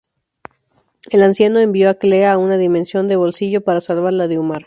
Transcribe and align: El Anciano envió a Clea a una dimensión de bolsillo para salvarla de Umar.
El 1.11 1.21
Anciano 1.21 1.59
envió 1.59 1.87
a 1.87 1.93
Clea 1.93 2.31
a 2.33 2.39
una 2.39 2.57
dimensión 2.57 3.07
de 3.07 3.17
bolsillo 3.17 3.61
para 3.63 3.81
salvarla 3.81 4.27
de 4.27 4.39
Umar. 4.39 4.59